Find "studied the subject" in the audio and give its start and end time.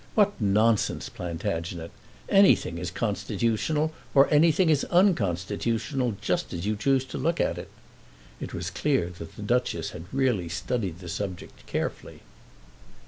10.49-11.67